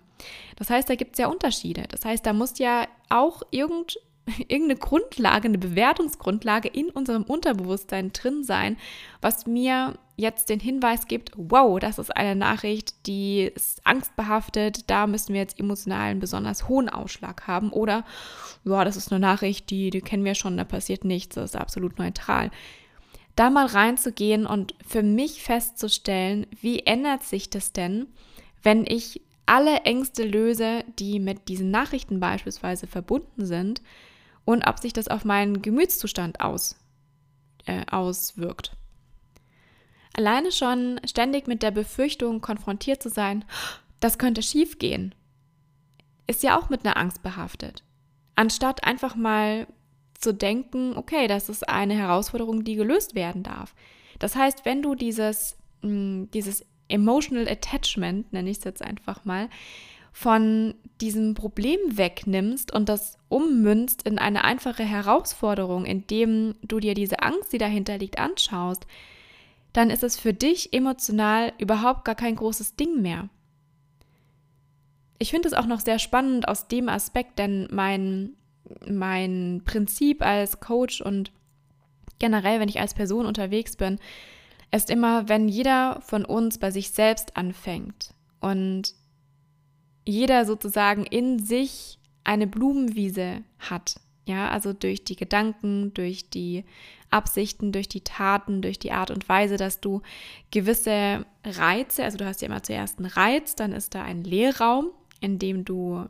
Das 0.56 0.70
heißt, 0.70 0.88
da 0.88 0.94
gibt 0.94 1.12
es 1.12 1.18
ja 1.18 1.26
Unterschiede. 1.26 1.84
Das 1.88 2.04
heißt, 2.04 2.24
da 2.24 2.32
muss 2.32 2.58
ja 2.58 2.86
auch 3.08 3.42
irgend, 3.50 3.98
irgendeine 4.38 4.76
Grundlage, 4.76 5.48
eine 5.48 5.58
Bewertungsgrundlage 5.58 6.68
in 6.68 6.88
unserem 6.90 7.24
Unterbewusstsein 7.24 8.12
drin 8.12 8.44
sein, 8.44 8.76
was 9.20 9.46
mir 9.46 9.98
jetzt 10.16 10.48
den 10.48 10.60
Hinweis 10.60 11.06
gibt, 11.08 11.32
wow, 11.36 11.78
das 11.78 11.98
ist 11.98 12.16
eine 12.16 12.36
Nachricht, 12.36 13.06
die 13.06 13.42
ist 13.42 13.86
angstbehaftet, 13.86 14.90
da 14.90 15.06
müssen 15.06 15.32
wir 15.32 15.40
jetzt 15.40 15.58
emotional 15.58 16.10
einen 16.10 16.20
besonders 16.20 16.68
hohen 16.68 16.88
Ausschlag 16.88 17.46
haben. 17.46 17.70
Oder, 17.70 18.04
ja, 18.64 18.84
das 18.84 18.96
ist 18.96 19.10
eine 19.10 19.20
Nachricht, 19.20 19.70
die, 19.70 19.90
die 19.90 20.00
kennen 20.00 20.24
wir 20.24 20.34
schon, 20.34 20.56
da 20.56 20.64
passiert 20.64 21.04
nichts, 21.04 21.34
das 21.34 21.50
ist 21.50 21.56
absolut 21.56 21.98
neutral 21.98 22.50
da 23.36 23.50
mal 23.50 23.66
reinzugehen 23.66 24.46
und 24.46 24.74
für 24.86 25.02
mich 25.02 25.42
festzustellen, 25.42 26.46
wie 26.60 26.80
ändert 26.80 27.22
sich 27.22 27.50
das 27.50 27.72
denn, 27.72 28.06
wenn 28.62 28.84
ich 28.86 29.22
alle 29.46 29.80
Ängste 29.80 30.24
löse, 30.24 30.84
die 30.98 31.18
mit 31.18 31.48
diesen 31.48 31.70
Nachrichten 31.70 32.20
beispielsweise 32.20 32.86
verbunden 32.86 33.44
sind 33.44 33.82
und 34.44 34.66
ob 34.66 34.78
sich 34.78 34.92
das 34.92 35.08
auf 35.08 35.24
meinen 35.24 35.62
Gemütszustand 35.62 36.40
aus, 36.40 36.76
äh, 37.66 37.84
auswirkt. 37.90 38.76
Alleine 40.14 40.52
schon 40.52 41.00
ständig 41.06 41.46
mit 41.46 41.62
der 41.62 41.70
Befürchtung 41.70 42.40
konfrontiert 42.40 43.02
zu 43.02 43.08
sein, 43.08 43.44
das 44.00 44.18
könnte 44.18 44.42
schiefgehen, 44.42 45.14
ist 46.26 46.42
ja 46.42 46.58
auch 46.58 46.68
mit 46.68 46.84
einer 46.84 46.96
Angst 46.96 47.22
behaftet. 47.22 47.82
Anstatt 48.34 48.84
einfach 48.84 49.14
mal 49.14 49.66
zu 50.14 50.32
denken, 50.32 50.96
okay, 50.96 51.26
das 51.26 51.48
ist 51.48 51.68
eine 51.68 51.94
Herausforderung, 51.94 52.64
die 52.64 52.76
gelöst 52.76 53.14
werden 53.14 53.42
darf. 53.42 53.74
Das 54.18 54.36
heißt, 54.36 54.64
wenn 54.64 54.82
du 54.82 54.94
dieses, 54.94 55.56
mm, 55.82 56.24
dieses 56.32 56.64
Emotional 56.88 57.48
Attachment, 57.48 58.32
nenne 58.32 58.50
ich 58.50 58.58
es 58.58 58.64
jetzt 58.64 58.82
einfach 58.82 59.24
mal, 59.24 59.48
von 60.12 60.74
diesem 61.00 61.34
Problem 61.34 61.78
wegnimmst 61.88 62.72
und 62.72 62.88
das 62.88 63.18
ummünzt 63.28 64.02
in 64.02 64.18
eine 64.18 64.44
einfache 64.44 64.84
Herausforderung, 64.84 65.86
indem 65.86 66.54
du 66.62 66.80
dir 66.80 66.94
diese 66.94 67.20
Angst, 67.20 67.52
die 67.52 67.58
dahinter 67.58 67.96
liegt, 67.96 68.18
anschaust, 68.18 68.86
dann 69.72 69.90
ist 69.90 70.02
es 70.02 70.18
für 70.18 70.34
dich 70.34 70.72
emotional 70.72 71.52
überhaupt 71.58 72.04
gar 72.04 72.14
kein 72.14 72.36
großes 72.36 72.76
Ding 72.76 73.00
mehr. 73.00 73.28
Ich 75.18 75.30
finde 75.30 75.48
es 75.48 75.54
auch 75.54 75.66
noch 75.66 75.80
sehr 75.80 75.98
spannend 75.98 76.48
aus 76.48 76.68
dem 76.68 76.88
Aspekt, 76.88 77.38
denn 77.38 77.68
mein, 77.70 78.30
mein 78.86 79.62
Prinzip 79.64 80.20
als 80.22 80.60
Coach 80.60 81.00
und 81.00 81.32
generell, 82.18 82.60
wenn 82.60 82.68
ich 82.68 82.80
als 82.80 82.94
Person 82.94 83.26
unterwegs 83.26 83.76
bin, 83.76 83.98
ist 84.72 84.90
immer, 84.90 85.28
wenn 85.28 85.48
jeder 85.48 86.00
von 86.00 86.24
uns 86.24 86.58
bei 86.58 86.70
sich 86.70 86.90
selbst 86.90 87.36
anfängt 87.36 88.14
und 88.40 88.94
jeder 90.04 90.44
sozusagen 90.44 91.04
in 91.04 91.38
sich 91.38 91.98
eine 92.24 92.46
Blumenwiese 92.46 93.42
hat. 93.58 94.00
Ja, 94.26 94.50
also 94.50 94.72
durch 94.72 95.04
die 95.04 95.16
Gedanken, 95.16 95.92
durch 95.94 96.30
die 96.30 96.64
Absichten, 97.12 97.72
durch 97.72 97.88
die 97.88 98.02
Taten, 98.02 98.62
durch 98.62 98.78
die 98.78 98.92
Art 98.92 99.10
und 99.10 99.28
Weise, 99.28 99.56
dass 99.56 99.80
du 99.80 100.02
gewisse 100.50 101.26
Reize, 101.44 102.04
also 102.04 102.18
du 102.18 102.26
hast 102.26 102.42
ja 102.42 102.46
immer 102.46 102.62
zuerst 102.62 102.98
einen 102.98 103.06
Reiz, 103.06 103.54
dann 103.54 103.72
ist 103.72 103.94
da 103.94 104.02
ein 104.02 104.24
Leerraum, 104.24 104.90
in 105.20 105.38
dem 105.38 105.64
du 105.64 106.06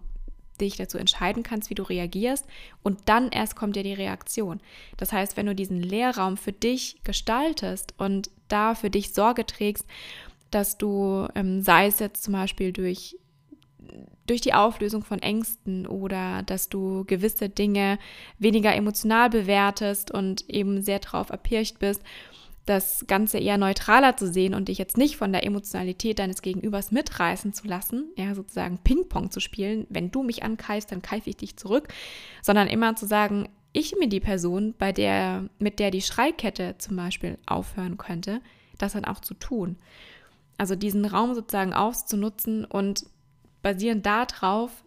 dich 0.61 0.76
dazu 0.76 0.99
entscheiden 0.99 1.42
kannst, 1.42 1.71
wie 1.71 1.75
du 1.75 1.82
reagierst 1.82 2.47
und 2.82 3.00
dann 3.06 3.30
erst 3.30 3.56
kommt 3.56 3.76
ja 3.76 3.82
die 3.82 3.94
Reaktion. 3.94 4.61
Das 4.97 5.12
heißt, 5.12 5.37
wenn 5.37 5.47
du 5.47 5.54
diesen 5.54 5.82
Leerraum 5.82 6.37
für 6.37 6.52
dich 6.52 7.00
gestaltest 7.04 7.94
und 7.99 8.30
da 8.49 8.75
für 8.75 8.90
dich 8.90 9.12
Sorge 9.12 9.44
trägst, 9.47 9.87
dass 10.50 10.78
du, 10.78 11.26
ähm, 11.35 11.62
sei 11.62 11.87
es 11.87 11.99
jetzt 11.99 12.23
zum 12.23 12.35
Beispiel 12.35 12.73
durch 12.73 13.16
durch 14.26 14.40
die 14.40 14.54
Auflösung 14.54 15.04
von 15.04 15.20
Ängsten 15.20 15.86
oder 15.86 16.42
dass 16.44 16.68
du 16.68 17.04
gewisse 17.04 17.48
Dinge 17.48 17.98
weniger 18.38 18.74
emotional 18.74 19.30
bewertest 19.30 20.10
und 20.10 20.48
eben 20.48 20.82
sehr 20.82 21.00
drauf 21.00 21.30
erpirscht 21.30 21.78
bist, 21.78 22.02
das 22.64 23.06
Ganze 23.08 23.38
eher 23.38 23.58
neutraler 23.58 24.16
zu 24.16 24.30
sehen 24.30 24.54
und 24.54 24.68
dich 24.68 24.78
jetzt 24.78 24.96
nicht 24.96 25.16
von 25.16 25.32
der 25.32 25.44
Emotionalität 25.44 26.18
deines 26.20 26.42
Gegenübers 26.42 26.92
mitreißen 26.92 27.52
zu 27.52 27.66
lassen, 27.66 28.10
ja, 28.16 28.34
sozusagen 28.34 28.78
Ping-Pong 28.78 29.30
zu 29.32 29.40
spielen. 29.40 29.86
Wenn 29.88 30.12
du 30.12 30.22
mich 30.22 30.44
ankeifst, 30.44 30.92
dann 30.92 31.02
keife 31.02 31.30
ich 31.30 31.36
dich 31.36 31.56
zurück, 31.56 31.88
sondern 32.40 32.68
immer 32.68 32.94
zu 32.94 33.06
sagen, 33.06 33.48
ich 33.72 33.92
bin 33.98 34.10
die 34.10 34.20
Person, 34.20 34.74
bei 34.78 34.92
der, 34.92 35.48
mit 35.58 35.78
der 35.78 35.90
die 35.90 36.02
Schreikette 36.02 36.76
zum 36.78 36.94
Beispiel 36.96 37.38
aufhören 37.46 37.96
könnte, 37.96 38.40
das 38.78 38.92
dann 38.92 39.06
auch 39.06 39.20
zu 39.20 39.34
tun. 39.34 39.76
Also 40.58 40.76
diesen 40.76 41.04
Raum 41.04 41.34
sozusagen 41.34 41.72
auszunutzen 41.72 42.64
und 42.64 43.06
basierend 43.62 44.04
darauf 44.07 44.85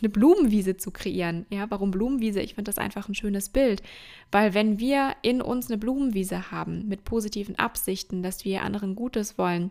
eine 0.00 0.08
Blumenwiese 0.08 0.76
zu 0.76 0.90
kreieren. 0.90 1.46
Ja, 1.50 1.70
warum 1.70 1.90
Blumenwiese? 1.90 2.40
Ich 2.40 2.54
finde 2.54 2.70
das 2.70 2.78
einfach 2.78 3.08
ein 3.08 3.14
schönes 3.14 3.48
Bild, 3.48 3.82
weil 4.30 4.54
wenn 4.54 4.78
wir 4.78 5.16
in 5.22 5.42
uns 5.42 5.68
eine 5.68 5.78
Blumenwiese 5.78 6.50
haben 6.50 6.86
mit 6.86 7.04
positiven 7.04 7.58
Absichten, 7.58 8.22
dass 8.22 8.44
wir 8.44 8.62
anderen 8.62 8.94
Gutes 8.94 9.36
wollen, 9.36 9.70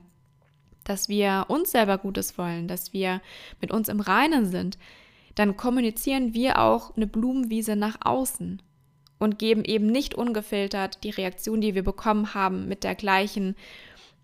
dass 0.83 1.07
wir 1.07 1.45
uns 1.47 1.71
selber 1.71 1.97
Gutes 1.97 2.37
wollen, 2.37 2.67
dass 2.67 2.91
wir 2.91 3.21
mit 3.61 3.71
uns 3.71 3.87
im 3.87 4.01
Reinen 4.01 4.45
sind, 4.45 4.77
dann 5.35 5.57
kommunizieren 5.57 6.33
wir 6.33 6.59
auch 6.59 6.95
eine 6.95 7.07
Blumenwiese 7.07 7.75
nach 7.75 7.97
außen 8.01 8.61
und 9.19 9.39
geben 9.39 9.63
eben 9.63 9.87
nicht 9.87 10.15
ungefiltert 10.15 11.03
die 11.03 11.09
Reaktion, 11.09 11.61
die 11.61 11.75
wir 11.75 11.83
bekommen 11.83 12.33
haben, 12.33 12.67
mit 12.67 12.83
der 12.83 12.93
gleichen, 12.93 13.55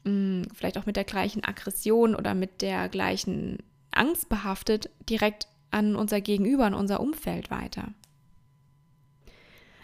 mm, 0.03 0.43
vielleicht 0.53 0.77
auch 0.77 0.85
mit 0.85 0.97
der 0.97 1.05
gleichen 1.05 1.43
Aggression 1.43 2.15
oder 2.15 2.33
mit 2.33 2.61
der 2.61 2.89
gleichen 2.89 3.59
Angst 3.99 4.29
behaftet, 4.29 4.89
direkt 5.09 5.47
an 5.71 5.95
unser 5.95 6.21
Gegenüber, 6.21 6.65
an 6.65 6.73
unser 6.73 6.99
Umfeld 6.99 7.51
weiter. 7.51 7.89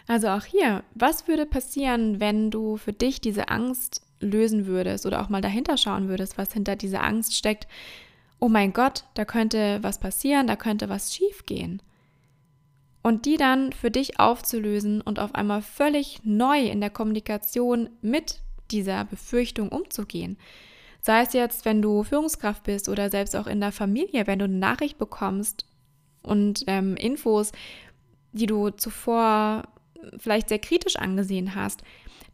Also 0.08 0.28
auch 0.28 0.44
hier, 0.44 0.84
was 0.94 1.26
würde 1.26 1.46
passieren, 1.46 2.20
wenn 2.20 2.50
du 2.50 2.76
für 2.76 2.92
dich 2.92 3.20
diese 3.20 3.48
Angst 3.48 4.02
lösen 4.20 4.66
würdest 4.66 5.04
oder 5.04 5.20
auch 5.20 5.28
mal 5.28 5.40
dahinter 5.40 5.76
schauen 5.76 6.08
würdest, 6.08 6.38
was 6.38 6.52
hinter 6.52 6.76
dieser 6.76 7.02
Angst 7.02 7.34
steckt? 7.34 7.66
Oh 8.38 8.48
mein 8.48 8.72
Gott, 8.72 9.04
da 9.14 9.24
könnte 9.24 9.78
was 9.82 9.98
passieren, 9.98 10.46
da 10.46 10.56
könnte 10.56 10.88
was 10.88 11.14
schiefgehen. 11.14 11.82
Und 13.02 13.26
die 13.26 13.36
dann 13.36 13.72
für 13.72 13.90
dich 13.90 14.18
aufzulösen 14.18 15.00
und 15.00 15.18
auf 15.18 15.34
einmal 15.34 15.62
völlig 15.62 16.20
neu 16.24 16.66
in 16.66 16.80
der 16.80 16.90
Kommunikation 16.90 17.88
mit 18.02 18.40
dieser 18.70 19.04
Befürchtung 19.04 19.68
umzugehen. 19.68 20.36
Sei 21.06 21.22
es 21.22 21.34
jetzt, 21.34 21.64
wenn 21.64 21.82
du 21.82 22.02
Führungskraft 22.02 22.64
bist 22.64 22.88
oder 22.88 23.10
selbst 23.10 23.36
auch 23.36 23.46
in 23.46 23.60
der 23.60 23.70
Familie, 23.70 24.26
wenn 24.26 24.40
du 24.40 24.46
eine 24.46 24.58
Nachricht 24.58 24.98
bekommst 24.98 25.64
und 26.20 26.64
ähm, 26.66 26.96
Infos, 26.96 27.52
die 28.32 28.46
du 28.46 28.70
zuvor 28.70 29.68
vielleicht 30.18 30.48
sehr 30.48 30.58
kritisch 30.58 30.96
angesehen 30.96 31.54
hast, 31.54 31.84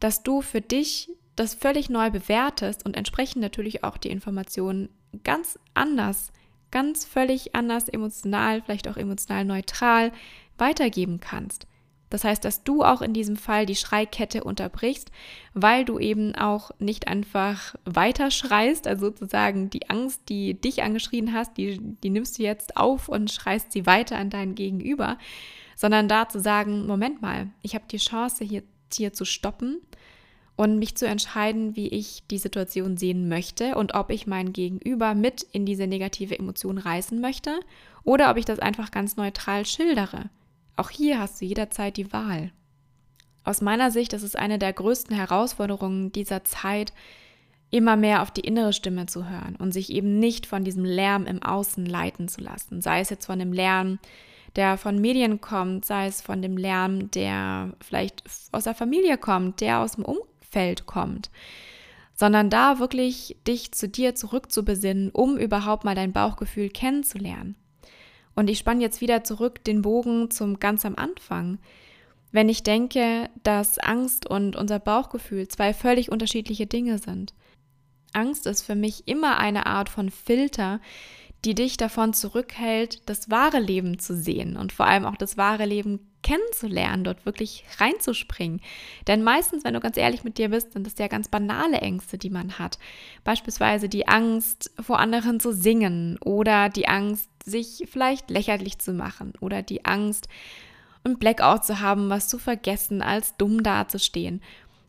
dass 0.00 0.22
du 0.22 0.40
für 0.40 0.62
dich 0.62 1.10
das 1.36 1.52
völlig 1.52 1.90
neu 1.90 2.10
bewertest 2.10 2.86
und 2.86 2.96
entsprechend 2.96 3.42
natürlich 3.42 3.84
auch 3.84 3.98
die 3.98 4.08
Informationen 4.08 4.88
ganz 5.22 5.58
anders, 5.74 6.32
ganz 6.70 7.04
völlig 7.04 7.54
anders 7.54 7.90
emotional, 7.90 8.62
vielleicht 8.62 8.88
auch 8.88 8.96
emotional 8.96 9.44
neutral 9.44 10.12
weitergeben 10.56 11.20
kannst. 11.20 11.66
Das 12.12 12.24
heißt, 12.24 12.44
dass 12.44 12.62
du 12.62 12.84
auch 12.84 13.00
in 13.00 13.14
diesem 13.14 13.36
Fall 13.36 13.64
die 13.64 13.74
Schreikette 13.74 14.44
unterbrichst, 14.44 15.10
weil 15.54 15.86
du 15.86 15.98
eben 15.98 16.34
auch 16.34 16.70
nicht 16.78 17.08
einfach 17.08 17.74
weiter 17.86 18.30
schreist, 18.30 18.86
also 18.86 19.06
sozusagen 19.06 19.70
die 19.70 19.88
Angst, 19.88 20.20
die 20.28 20.52
dich 20.52 20.82
angeschrien 20.82 21.32
hast, 21.32 21.56
die, 21.56 21.80
die 21.80 22.10
nimmst 22.10 22.38
du 22.38 22.42
jetzt 22.42 22.76
auf 22.76 23.08
und 23.08 23.30
schreist 23.30 23.72
sie 23.72 23.86
weiter 23.86 24.18
an 24.18 24.28
dein 24.28 24.54
Gegenüber, 24.54 25.16
sondern 25.74 26.06
da 26.06 26.28
zu 26.28 26.38
sagen, 26.38 26.86
Moment 26.86 27.22
mal, 27.22 27.48
ich 27.62 27.74
habe 27.74 27.86
die 27.90 27.96
Chance 27.96 28.44
hier, 28.44 28.62
hier 28.92 29.14
zu 29.14 29.24
stoppen 29.24 29.80
und 30.54 30.78
mich 30.78 30.94
zu 30.96 31.06
entscheiden, 31.06 31.76
wie 31.76 31.88
ich 31.88 32.24
die 32.30 32.36
Situation 32.36 32.98
sehen 32.98 33.26
möchte 33.26 33.74
und 33.76 33.94
ob 33.94 34.10
ich 34.10 34.26
mein 34.26 34.52
Gegenüber 34.52 35.14
mit 35.14 35.46
in 35.52 35.64
diese 35.64 35.86
negative 35.86 36.38
Emotion 36.38 36.76
reißen 36.76 37.18
möchte 37.22 37.58
oder 38.04 38.30
ob 38.30 38.36
ich 38.36 38.44
das 38.44 38.58
einfach 38.58 38.90
ganz 38.90 39.16
neutral 39.16 39.64
schildere. 39.64 40.28
Auch 40.76 40.90
hier 40.90 41.18
hast 41.18 41.40
du 41.40 41.44
jederzeit 41.44 41.96
die 41.96 42.12
Wahl. 42.12 42.52
Aus 43.44 43.60
meiner 43.60 43.90
Sicht 43.90 44.12
ist 44.12 44.22
es 44.22 44.36
eine 44.36 44.58
der 44.58 44.72
größten 44.72 45.14
Herausforderungen 45.14 46.12
dieser 46.12 46.44
Zeit, 46.44 46.92
immer 47.70 47.96
mehr 47.96 48.22
auf 48.22 48.30
die 48.30 48.42
innere 48.42 48.72
Stimme 48.72 49.06
zu 49.06 49.28
hören 49.28 49.56
und 49.56 49.72
sich 49.72 49.90
eben 49.90 50.18
nicht 50.18 50.46
von 50.46 50.62
diesem 50.62 50.84
Lärm 50.84 51.26
im 51.26 51.42
Außen 51.42 51.86
leiten 51.86 52.28
zu 52.28 52.40
lassen. 52.42 52.82
Sei 52.82 53.00
es 53.00 53.10
jetzt 53.10 53.26
von 53.26 53.38
dem 53.38 53.52
Lärm, 53.52 53.98
der 54.56 54.76
von 54.76 55.00
Medien 55.00 55.40
kommt, 55.40 55.86
sei 55.86 56.06
es 56.06 56.20
von 56.20 56.42
dem 56.42 56.58
Lärm, 56.58 57.10
der 57.10 57.72
vielleicht 57.80 58.22
aus 58.52 58.64
der 58.64 58.74
Familie 58.74 59.16
kommt, 59.16 59.62
der 59.62 59.80
aus 59.80 59.92
dem 59.92 60.04
Umfeld 60.04 60.84
kommt, 60.84 61.30
sondern 62.14 62.50
da 62.50 62.78
wirklich 62.78 63.38
dich 63.46 63.72
zu 63.72 63.88
dir 63.88 64.14
zurückzubesinnen, 64.14 65.10
um 65.10 65.38
überhaupt 65.38 65.84
mal 65.84 65.94
dein 65.94 66.12
Bauchgefühl 66.12 66.68
kennenzulernen. 66.68 67.56
Und 68.34 68.48
ich 68.48 68.58
spanne 68.58 68.80
jetzt 68.80 69.00
wieder 69.00 69.24
zurück 69.24 69.64
den 69.64 69.82
Bogen 69.82 70.30
zum 70.30 70.58
ganz 70.58 70.84
am 70.84 70.96
Anfang. 70.96 71.58
Wenn 72.30 72.48
ich 72.48 72.62
denke, 72.62 73.28
dass 73.42 73.78
Angst 73.78 74.26
und 74.26 74.56
unser 74.56 74.78
Bauchgefühl 74.78 75.48
zwei 75.48 75.74
völlig 75.74 76.10
unterschiedliche 76.10 76.66
Dinge 76.66 76.98
sind. 76.98 77.34
Angst 78.14 78.46
ist 78.46 78.62
für 78.62 78.74
mich 78.74 79.06
immer 79.06 79.38
eine 79.38 79.66
Art 79.66 79.88
von 79.88 80.10
Filter, 80.10 80.80
die 81.44 81.54
dich 81.54 81.76
davon 81.76 82.12
zurückhält, 82.12 83.08
das 83.08 83.30
wahre 83.30 83.58
Leben 83.58 83.98
zu 83.98 84.16
sehen 84.16 84.56
und 84.56 84.72
vor 84.72 84.86
allem 84.86 85.04
auch 85.04 85.16
das 85.16 85.36
wahre 85.36 85.66
Leben 85.66 86.00
kennenzulernen, 86.22 87.02
dort 87.02 87.26
wirklich 87.26 87.64
reinzuspringen. 87.78 88.60
Denn 89.08 89.24
meistens, 89.24 89.64
wenn 89.64 89.74
du 89.74 89.80
ganz 89.80 89.96
ehrlich 89.96 90.22
mit 90.22 90.38
dir 90.38 90.50
bist, 90.50 90.72
sind 90.72 90.86
das 90.86 90.94
ja 90.98 91.08
ganz 91.08 91.28
banale 91.28 91.78
Ängste, 91.78 92.16
die 92.16 92.30
man 92.30 92.60
hat. 92.60 92.78
Beispielsweise 93.24 93.88
die 93.88 94.06
Angst, 94.06 94.70
vor 94.80 95.00
anderen 95.00 95.40
zu 95.40 95.52
singen 95.52 96.16
oder 96.24 96.68
die 96.68 96.86
Angst, 96.86 97.28
sich 97.44 97.84
vielleicht 97.90 98.30
lächerlich 98.30 98.78
zu 98.78 98.92
machen 98.92 99.32
oder 99.40 99.62
die 99.62 99.84
Angst, 99.84 100.28
ein 101.04 101.18
Blackout 101.18 101.64
zu 101.64 101.80
haben, 101.80 102.10
was 102.10 102.28
zu 102.28 102.38
vergessen, 102.38 103.02
als 103.02 103.36
dumm 103.36 103.62
dazustehen. 103.62 104.40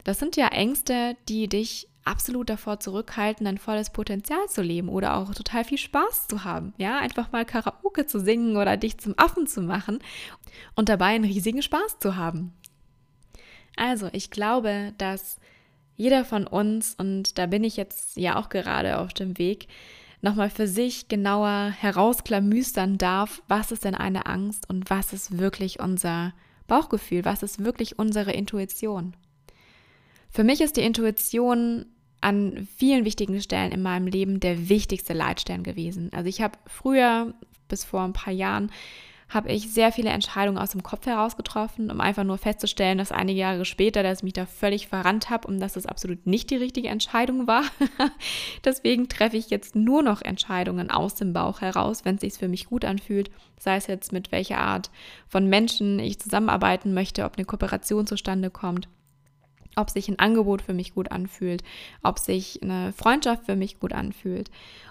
Das 0.04 0.20
sind 0.20 0.36
ja 0.36 0.48
Ängste, 0.50 1.16
die 1.28 1.48
dich 1.48 1.88
absolut 2.06 2.50
davor 2.50 2.80
zurückhalten, 2.80 3.46
dein 3.46 3.58
volles 3.58 3.90
Potenzial 3.90 4.48
zu 4.50 4.62
leben 4.62 4.90
oder 4.90 5.16
auch 5.18 5.34
total 5.34 5.64
viel 5.64 5.78
Spaß 5.78 6.28
zu 6.28 6.44
haben. 6.44 6.74
Ja, 6.78 7.00
einfach 7.00 7.32
mal 7.32 7.46
Karaoke 7.46 8.06
zu 8.06 8.20
singen 8.20 8.58
oder 8.58 8.78
dich 8.78 8.98
zum 8.98 9.18
Affen 9.18 9.48
zu 9.48 9.62
machen 9.62 10.00
und 10.76 10.90
dabei 10.90 11.08
einen 11.08 11.24
riesigen 11.24 11.62
Spaß 11.62 12.00
zu 12.00 12.16
haben. 12.16 12.54
Also, 13.76 14.10
ich 14.12 14.30
glaube, 14.30 14.94
dass 14.98 15.40
jeder 15.96 16.26
von 16.26 16.46
uns, 16.46 16.96
und 16.96 17.38
da 17.38 17.46
bin 17.46 17.64
ich 17.64 17.78
jetzt 17.78 18.18
ja 18.18 18.36
auch 18.36 18.50
gerade 18.50 19.00
auf 19.00 19.14
dem 19.14 19.38
Weg, 19.38 19.68
nochmal 20.24 20.50
für 20.50 20.68
sich 20.68 21.08
genauer 21.10 21.74
herausklamüstern 21.78 22.98
darf, 22.98 23.44
was 23.48 23.72
ist 23.72 23.84
denn 23.84 23.96
eine 23.96 24.26
Angst 24.26 24.70
und 24.70 24.90
was 24.90 25.14
ist 25.14 25.38
wirklich 25.38 25.80
unser 25.80 26.34
Bauchgefühl, 26.68 27.26
was 27.26 27.44
ist 27.44 27.64
wirklich 27.64 28.00
unsere 28.00 28.32
Intuition. 28.32 29.16
Für 30.30 30.44
mich 30.44 30.62
ist 30.62 30.78
die 30.78 30.82
Intuition 30.82 31.86
an 32.22 32.68
vielen 32.78 33.06
wichtigen 33.06 33.42
Stellen 33.42 33.74
in 33.74 33.82
meinem 33.82 34.08
Leben 34.08 34.40
der 34.40 34.70
wichtigste 34.70 35.14
Leitstern 35.14 35.62
gewesen. 35.62 36.10
Also 36.14 36.30
ich 36.30 36.42
habe 36.42 36.58
früher, 36.68 37.34
bis 37.68 37.84
vor 37.84 38.02
ein 38.02 38.14
paar 38.14 38.34
Jahren, 38.34 38.72
habe 39.34 39.52
ich 39.52 39.72
sehr 39.72 39.92
viele 39.92 40.10
Entscheidungen 40.10 40.58
aus 40.58 40.72
dem 40.72 40.84
Kopf 40.84 41.06
heraus 41.06 41.38
getroffen, 41.38 41.90
um 41.92 42.02
einfach 42.02 42.24
nur 42.24 42.38
festzustellen, 42.38 42.98
dass 42.98 43.12
einige 43.12 43.40
Jahre 43.40 43.66
später, 43.66 44.04
dass 44.04 44.20
ich 44.20 44.24
mich 44.24 44.34
da 44.34 44.46
völlig 44.46 44.88
verrannt 44.88 45.30
habe 45.30 45.48
und 45.48 45.60
dass 45.60 45.76
es 45.76 45.86
absolut 45.86 46.26
nicht 46.28 46.50
die 46.50 46.56
richtige 46.56 46.90
Entscheidung 46.90 47.48
war. 47.48 47.64
Deswegen 48.66 49.10
treffe 49.10 49.38
ich 49.38 49.50
jetzt 49.50 49.76
nur 49.76 50.04
noch 50.04 50.22
Entscheidungen 50.22 50.92
aus 50.92 51.16
dem 51.16 51.34
Bauch 51.34 51.62
heraus, 51.62 52.06
wenn 52.06 52.16
es 52.16 52.22
sich 52.22 52.34
für 52.34 52.48
mich 52.48 52.66
gut 52.66 52.86
anfühlt, 52.86 53.32
sei 53.60 53.76
es 53.76 53.88
jetzt 53.88 54.12
mit 54.12 54.32
welcher 54.32 54.60
Art 54.60 54.90
von 55.28 55.48
Menschen 55.48 56.00
ich 56.00 56.20
zusammenarbeiten 56.20 56.94
möchte, 56.94 57.26
ob 57.26 57.38
eine 57.38 57.46
Kooperation 57.46 58.08
zustande 58.08 58.50
kommt 58.50 58.88
ob 59.76 59.90
sich 59.90 60.08
ein 60.08 60.20
Angebot 60.20 60.62
für 60.62 60.74
mich 60.74 60.94
gut 60.94 61.12
anfühlt, 61.12 61.64
ob 62.02 62.20
sich 62.20 62.62
eine 62.62 62.94
Freundschaft 62.94 63.46
für 63.46 63.56
mich 63.56 63.80
gut 63.80 63.94
anfühlt. 63.94 64.50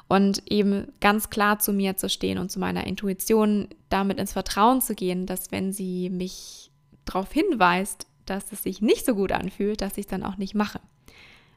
Und 0.09 0.43
eben 0.51 0.93
ganz 1.01 1.31
klar 1.31 1.59
zu 1.59 1.73
mir 1.73 1.97
zu 1.97 2.09
stehen 2.09 2.39
und 2.39 2.51
zu 2.51 2.59
meiner 2.59 2.87
Intuition 2.87 3.69
damit 3.89 4.19
ins 4.19 4.33
Vertrauen 4.33 4.81
zu 4.81 4.95
gehen, 4.95 5.27
dass 5.27 5.53
wenn 5.53 5.73
sie 5.73 6.11
mich 6.11 6.71
darauf 7.05 7.33
hinweist, 7.33 8.07
dass 8.27 8.53
es 8.53 8.63
sich 8.63 8.83
nicht 8.83 9.07
so 9.07 9.15
gut 9.15 9.33
anfühlt, 9.33 9.81
dass 9.81 9.97
ich 9.97 10.05
es 10.05 10.11
dann 10.11 10.23
auch 10.23 10.37
nicht 10.37 10.55
mache. 10.55 10.81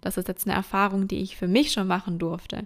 Das 0.01 0.17
ist 0.17 0.27
jetzt 0.27 0.47
eine 0.47 0.55
Erfahrung, 0.55 1.07
die 1.07 1.17
ich 1.17 1.35
für 1.35 1.47
mich 1.47 1.71
schon 1.71 1.87
machen 1.87 2.19
durfte. 2.19 2.65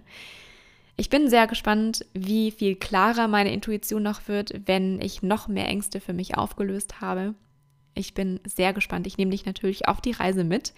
Ich 0.96 1.08
bin 1.08 1.30
sehr 1.30 1.46
gespannt, 1.46 2.04
wie 2.12 2.50
viel 2.50 2.76
klarer 2.76 3.26
meine 3.26 3.52
Intuition 3.52 4.02
noch 4.02 4.28
wird, 4.28 4.52
wenn 4.66 5.00
ich 5.00 5.22
noch 5.22 5.48
mehr 5.48 5.66
Ängste 5.66 6.00
für 6.00 6.12
mich 6.12 6.36
aufgelöst 6.36 7.00
habe 7.00 7.34
ich 7.94 8.14
bin 8.14 8.40
sehr 8.44 8.72
gespannt. 8.72 9.06
Ich 9.06 9.18
nehme 9.18 9.30
dich 9.30 9.46
natürlich 9.46 9.88
auf 9.88 10.00
die 10.00 10.12
Reise 10.12 10.44
mit. 10.44 10.72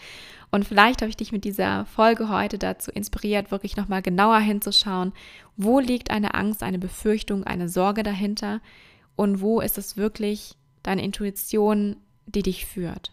Und 0.50 0.66
vielleicht 0.66 1.02
habe 1.02 1.10
ich 1.10 1.16
dich 1.16 1.32
mit 1.32 1.44
dieser 1.44 1.84
Folge 1.86 2.28
heute 2.28 2.58
dazu 2.58 2.90
inspiriert, 2.90 3.50
wirklich 3.50 3.76
nochmal 3.76 4.02
genauer 4.02 4.38
hinzuschauen, 4.38 5.12
wo 5.56 5.80
liegt 5.80 6.10
eine 6.10 6.34
Angst, 6.34 6.62
eine 6.62 6.78
Befürchtung, 6.78 7.44
eine 7.44 7.68
Sorge 7.68 8.02
dahinter 8.02 8.60
und 9.16 9.40
wo 9.40 9.60
ist 9.60 9.78
es 9.78 9.96
wirklich 9.96 10.56
deine 10.82 11.04
Intuition, 11.04 11.96
die 12.26 12.42
dich 12.42 12.66
führt. 12.66 13.12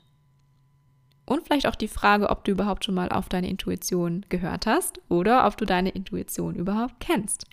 Und 1.26 1.46
vielleicht 1.46 1.68
auch 1.68 1.76
die 1.76 1.88
Frage, 1.88 2.30
ob 2.30 2.44
du 2.44 2.52
überhaupt 2.52 2.86
schon 2.86 2.96
mal 2.96 3.10
auf 3.10 3.30
deine 3.30 3.50
Intuition 3.50 4.26
gehört 4.30 4.66
hast 4.66 5.00
oder 5.10 5.46
ob 5.46 5.58
du 5.58 5.66
deine 5.66 5.90
Intuition 5.90 6.56
überhaupt 6.56 7.00
kennst. 7.00 7.46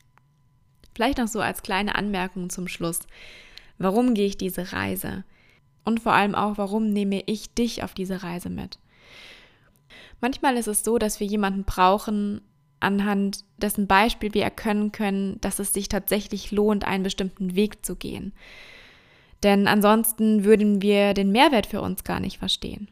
Vielleicht 0.94 1.18
noch 1.18 1.28
so 1.28 1.40
als 1.40 1.62
kleine 1.62 1.94
Anmerkung 1.94 2.48
zum 2.48 2.68
Schluss. 2.68 3.00
Warum 3.76 4.14
gehe 4.14 4.26
ich 4.26 4.38
diese 4.38 4.72
Reise? 4.72 5.24
Und 5.86 6.00
vor 6.00 6.12
allem 6.12 6.34
auch, 6.34 6.58
warum 6.58 6.92
nehme 6.92 7.22
ich 7.26 7.54
dich 7.54 7.84
auf 7.84 7.94
diese 7.94 8.24
Reise 8.24 8.50
mit? 8.50 8.80
Manchmal 10.20 10.56
ist 10.56 10.66
es 10.66 10.82
so, 10.82 10.98
dass 10.98 11.20
wir 11.20 11.28
jemanden 11.28 11.62
brauchen, 11.62 12.40
anhand 12.80 13.44
dessen 13.58 13.86
Beispiel 13.86 14.34
wir 14.34 14.42
erkennen 14.42 14.90
können, 14.90 15.40
dass 15.40 15.60
es 15.60 15.72
sich 15.72 15.88
tatsächlich 15.88 16.50
lohnt, 16.50 16.84
einen 16.84 17.04
bestimmten 17.04 17.54
Weg 17.54 17.86
zu 17.86 17.94
gehen. 17.94 18.32
Denn 19.44 19.68
ansonsten 19.68 20.42
würden 20.44 20.82
wir 20.82 21.14
den 21.14 21.30
Mehrwert 21.30 21.66
für 21.66 21.80
uns 21.80 22.02
gar 22.02 22.18
nicht 22.18 22.38
verstehen. 22.38 22.88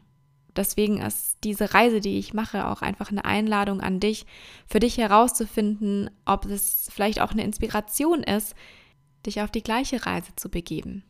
Deswegen 0.55 1.01
ist 1.01 1.39
diese 1.43 1.73
Reise, 1.73 1.99
die 1.99 2.17
ich 2.17 2.33
mache, 2.33 2.65
auch 2.65 2.81
einfach 2.81 3.11
eine 3.11 3.25
Einladung 3.25 3.81
an 3.81 3.99
dich, 3.99 4.25
für 4.67 4.79
dich 4.79 4.97
herauszufinden, 4.97 6.09
ob 6.23 6.45
es 6.45 6.87
vielleicht 6.93 7.19
auch 7.19 7.31
eine 7.31 7.43
Inspiration 7.43 8.23
ist, 8.23 8.55
dich 9.25 9.41
auf 9.41 9.51
die 9.51 9.63
gleiche 9.63 10.05
Reise 10.05 10.33
zu 10.37 10.47
begeben 10.47 11.03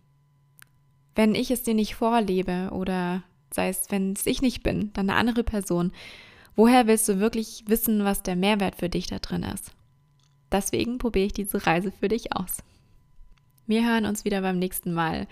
wenn 1.15 1.33
ich 1.33 1.49
es 1.49 1.63
dir 1.63 1.73
nicht 1.73 1.95
vorlebe 1.95 2.69
oder 2.71 3.23
sei 3.51 3.69
es, 3.69 3.89
wenn 3.89 4.13
es 4.13 4.25
ich 4.25 4.41
nicht 4.41 4.63
bin, 4.63 4.91
dann 4.93 5.09
eine 5.09 5.17
andere 5.17 5.43
Person, 5.43 5.93
woher 6.55 6.87
willst 6.87 7.07
du 7.07 7.19
wirklich 7.19 7.63
wissen, 7.67 8.03
was 8.03 8.21
der 8.21 8.35
Mehrwert 8.35 8.75
für 8.75 8.89
dich 8.89 9.07
da 9.07 9.19
drin 9.19 9.43
ist? 9.43 9.71
Deswegen 10.51 10.97
probiere 10.97 11.27
ich 11.27 11.33
diese 11.33 11.65
Reise 11.65 11.91
für 11.91 12.09
dich 12.09 12.35
aus. 12.35 12.57
Wir 13.65 13.87
hören 13.87 14.05
uns 14.05 14.25
wieder 14.25 14.41
beim 14.41 14.59
nächsten 14.59 14.93
Mal, 14.93 15.27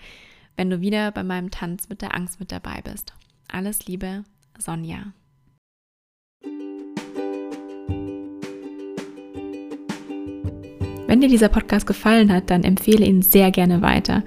wenn 0.56 0.70
du 0.70 0.80
wieder 0.80 1.12
bei 1.12 1.22
meinem 1.22 1.50
Tanz 1.50 1.88
mit 1.88 2.02
der 2.02 2.14
Angst 2.14 2.40
mit 2.40 2.50
dabei 2.50 2.80
bist. 2.82 3.12
Alles 3.48 3.86
Liebe, 3.86 4.24
Sonja. 4.58 5.12
Wenn 11.06 11.20
dir 11.20 11.28
dieser 11.28 11.48
Podcast 11.48 11.86
gefallen 11.86 12.32
hat, 12.32 12.50
dann 12.50 12.64
empfehle 12.64 13.06
ihn 13.06 13.22
sehr 13.22 13.52
gerne 13.52 13.82
weiter. 13.82 14.24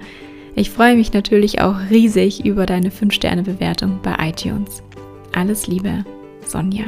Ich 0.58 0.70
freue 0.70 0.96
mich 0.96 1.12
natürlich 1.12 1.60
auch 1.60 1.76
riesig 1.88 2.44
über 2.44 2.66
deine 2.66 2.90
5-Sterne-Bewertung 2.90 4.00
bei 4.02 4.16
iTunes. 4.28 4.82
Alles 5.32 5.68
Liebe, 5.68 6.04
Sonja. 6.44 6.86